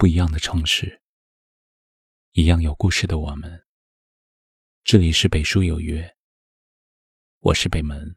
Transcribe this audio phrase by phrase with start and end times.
[0.00, 1.02] 不一样的城市，
[2.32, 3.66] 一样有故事的我们。
[4.82, 6.16] 这里是北书有约，
[7.40, 8.16] 我是北门，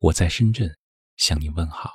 [0.00, 0.76] 我在深圳
[1.16, 1.92] 向你问好。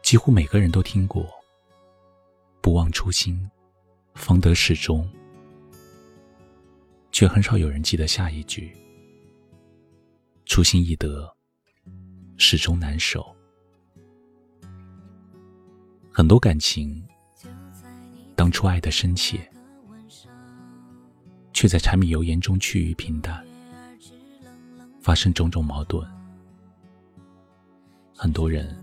[0.00, 1.28] 几乎每个人都听过
[2.62, 3.50] “不忘初心，
[4.14, 5.12] 方得始终”，
[7.10, 8.72] 却很少有人记得下一句
[10.46, 11.36] ：“初心易得。”
[12.44, 13.34] 始终难守，
[16.10, 17.00] 很多感情，
[18.34, 19.48] 当初爱的深切，
[21.52, 23.46] 却在柴米油盐中趋于平淡，
[25.00, 26.04] 发生种种矛盾。
[28.12, 28.76] 很多人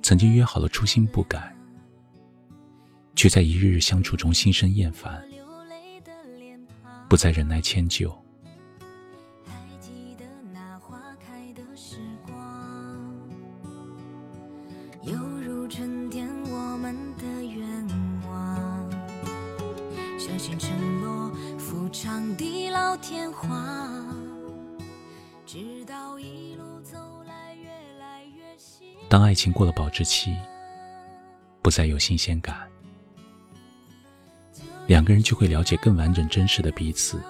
[0.00, 1.54] 曾经约好了初心不改，
[3.16, 5.20] 却在一日日相处中心生厌烦，
[7.08, 8.23] 不再忍耐迁就。
[20.24, 24.08] 相信承诺夫唱地老天荒，
[25.44, 26.96] 直到一路走
[27.28, 27.68] 来越
[28.00, 28.42] 来越
[29.06, 30.34] 当爱情过了保质期，
[31.60, 32.66] 不再有新鲜感，
[34.86, 37.20] 两个人就会了解更完整真实的彼此。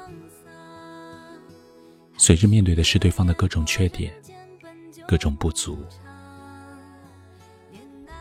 [2.16, 4.14] 随之面对的是对方的各种缺点、
[5.04, 5.76] 各种不足，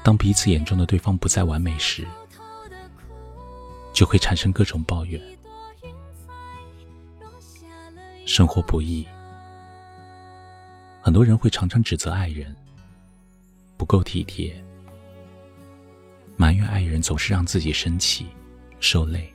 [0.03, 2.07] 当彼此眼中的对方不再完美时。
[3.93, 5.21] 就会产生各种抱怨。
[8.25, 9.05] 生活不易，
[11.01, 12.55] 很多人会常常指责爱人
[13.77, 14.61] 不够体贴，
[16.35, 18.25] 埋怨爱人总是让自己生气、
[18.79, 19.31] 受累，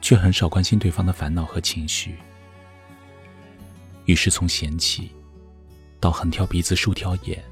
[0.00, 2.16] 却很少关心对方的烦恼和情绪。
[4.06, 5.10] 于是从嫌弃
[6.00, 7.44] 到横挑鼻子竖挑眼，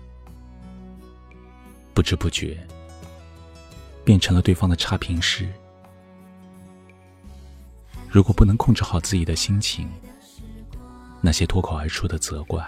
[1.93, 2.67] 不知不觉。
[4.07, 5.53] 变成了对方的差评师。
[8.09, 9.91] 如果不能控制好自己的心情，
[11.21, 12.65] 那些脱口而出的责怪，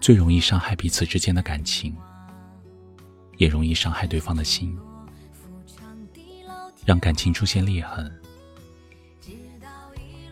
[0.00, 1.96] 最容易伤害彼此之间的感情，
[3.36, 4.78] 也容易伤害对方的心，
[6.86, 8.08] 让感情出现裂痕，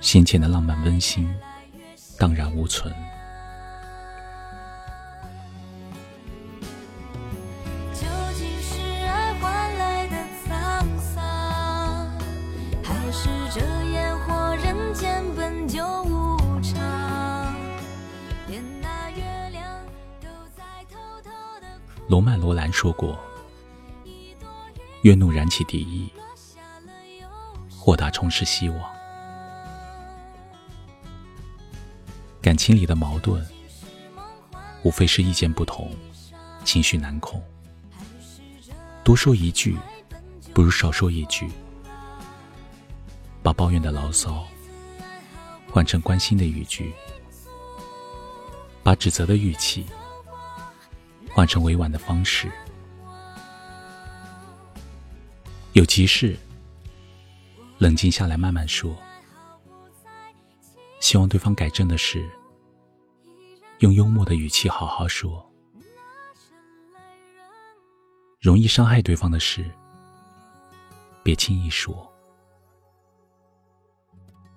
[0.01, 1.29] 先前的浪漫温馨
[2.21, 2.95] 荡然无存。
[22.13, 23.19] 罗曼·罗兰说过
[25.01, 26.13] ：“怨怒燃起敌意，
[27.71, 28.79] 豁达充实希望。
[32.43, 33.43] 感情里的矛盾，
[34.83, 35.91] 无非是意见不同，
[36.67, 37.43] 情绪难控。
[39.03, 39.75] 多说一句，
[40.53, 41.51] 不如少说一句。
[43.43, 44.47] 把抱怨的牢骚
[45.71, 46.93] 换成关心的语句，
[48.83, 49.87] 把指责的语气。”
[51.35, 52.53] 换成委婉的方式，
[55.73, 56.37] 有急事，
[57.79, 58.95] 冷静下来慢慢说。
[61.01, 62.29] 希望对方改正的事，
[63.79, 65.45] 用幽默的语气好好说。
[68.39, 69.69] 容易伤害对方的事，
[71.25, 72.09] 别轻易说。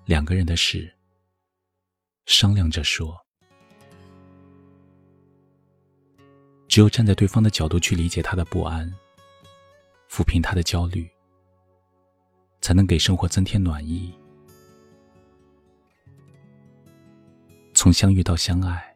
[0.04, 0.94] 两个人的事，
[2.26, 3.25] 商量着说。
[6.76, 8.86] 只有站在对方的角度去理解他的不安，
[10.10, 11.10] 抚平他的焦虑，
[12.60, 14.12] 才能给生活增添暖意。
[17.72, 18.94] 从相遇到相爱，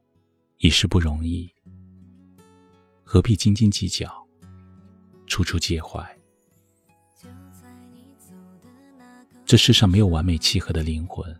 [0.58, 1.50] 已是不容易，
[3.02, 4.28] 何必斤斤计较，
[5.26, 6.06] 处处介怀？
[9.46, 11.34] 这世上没有完美契合的灵魂，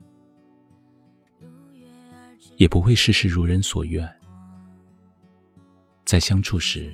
[2.57, 4.11] 也不会事事如人所愿。
[6.11, 6.93] 在相处时，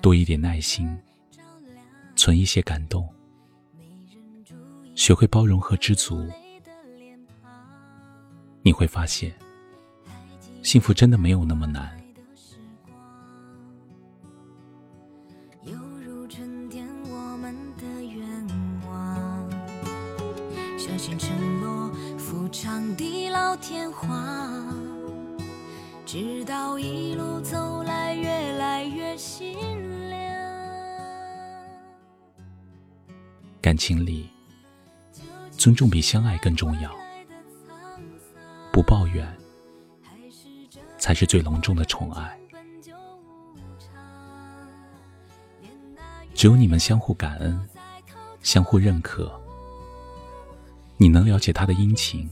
[0.00, 0.98] 多一点耐心，
[2.16, 3.08] 存一些感动，
[4.96, 6.28] 学会包容和知足，
[8.62, 9.32] 你会发现，
[10.64, 11.96] 幸福真的没有那么难。
[26.04, 27.81] 直到一路走
[29.42, 30.20] 心凉。
[33.60, 34.28] 感情里，
[35.50, 36.90] 尊重比相爱更重要。
[38.72, 39.26] 不抱怨，
[40.98, 42.38] 才是最隆重的宠爱。
[46.34, 47.68] 只有你们相互感恩，
[48.42, 49.30] 相互认可，
[50.96, 52.28] 你能了解他的殷勤，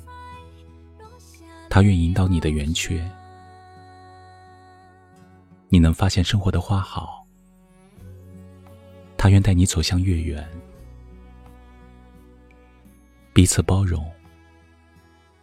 [1.69, 3.09] 他愿引导你的圆缺，
[5.73, 7.25] 你能发现生活的花好，
[9.17, 10.51] 他愿带你走向月圆，
[13.33, 14.13] 彼此包容，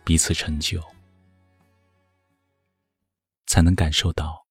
[0.03, 0.83] 彼此成就，
[3.45, 4.45] 才能感受到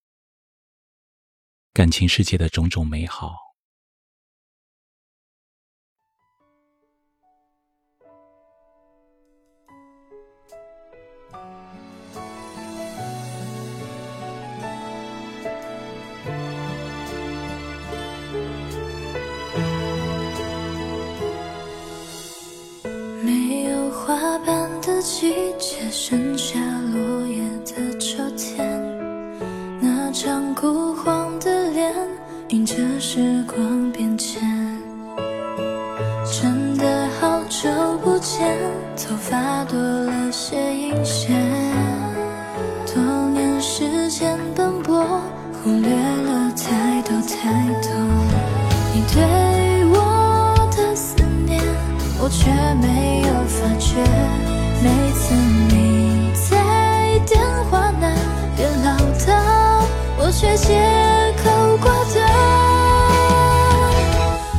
[1.75, 3.46] 感情世界的种种美好。
[30.19, 31.93] 张枯黄的脸，
[32.49, 34.41] 迎着时光变迁。
[36.25, 37.69] 真的好久
[38.03, 38.57] 不见，
[38.97, 41.37] 头发多了些阴线，
[42.87, 43.03] 多
[43.35, 45.05] 年时间奔波，
[45.63, 47.91] 忽略了太多太多。
[48.95, 49.23] 你对
[60.57, 60.73] 借
[61.45, 62.17] 口挂断。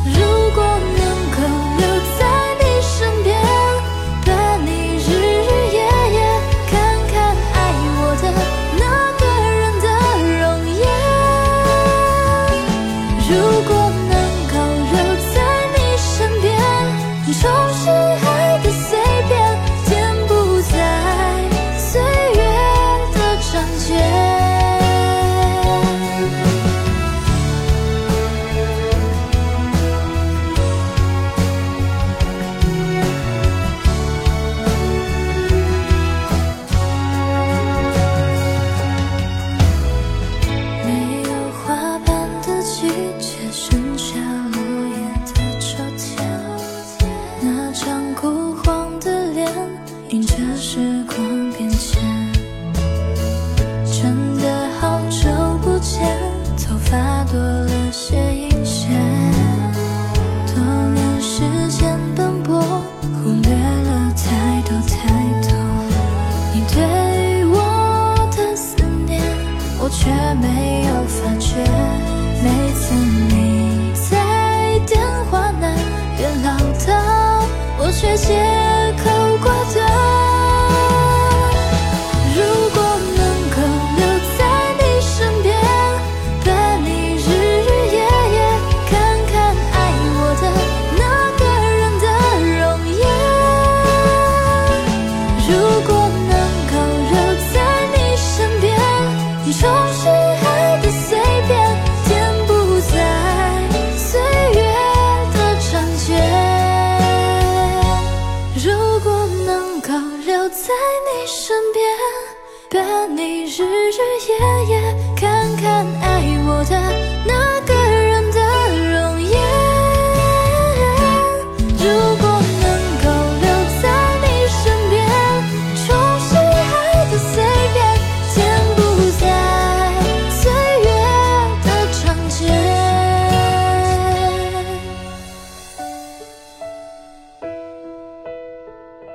[0.06, 0.20] 如
[0.54, 0.58] 果
[0.96, 1.02] 能
[1.34, 1.38] 够
[1.78, 1.82] 留
[2.20, 2.22] 在
[2.60, 3.28] 你身边，
[4.24, 4.30] 伴
[4.64, 5.78] 你日日夜
[6.14, 6.18] 夜，
[6.70, 6.74] 看
[7.12, 7.14] 看
[7.54, 7.56] 爱
[7.98, 8.24] 我的
[8.78, 8.84] 那
[9.18, 9.22] 个
[9.58, 9.86] 人的
[10.40, 10.86] 容颜。
[13.28, 13.32] 如
[13.68, 13.70] 果
[14.08, 14.14] 能
[14.54, 14.56] 够
[14.94, 14.96] 留
[15.34, 15.36] 在
[15.74, 16.08] 你身
[16.42, 16.46] 边，
[17.42, 17.42] 重
[17.74, 18.27] 拾。
[70.00, 71.56] 却没有发觉
[72.44, 75.74] 每次你在电话那
[76.16, 77.44] 边唠叨
[77.80, 78.36] 我却借
[79.04, 79.17] 口